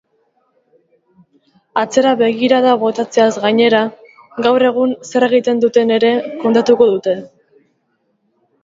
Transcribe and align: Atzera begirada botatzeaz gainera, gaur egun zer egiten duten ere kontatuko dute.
Atzera 1.81 2.13
begirada 2.21 2.71
botatzeaz 2.85 3.29
gainera, 3.45 3.83
gaur 4.49 4.69
egun 4.73 4.97
zer 5.13 5.29
egiten 5.31 5.63
duten 5.67 5.97
ere 6.01 6.13
kontatuko 6.45 6.91
dute. 6.97 7.17